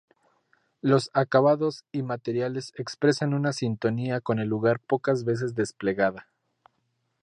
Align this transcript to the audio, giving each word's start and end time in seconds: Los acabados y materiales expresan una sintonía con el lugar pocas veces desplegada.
Los 0.81 1.11
acabados 1.13 1.85
y 1.91 2.01
materiales 2.01 2.73
expresan 2.75 3.35
una 3.35 3.53
sintonía 3.53 4.19
con 4.19 4.39
el 4.39 4.47
lugar 4.49 4.79
pocas 4.79 5.25
veces 5.25 5.53
desplegada. 5.53 6.27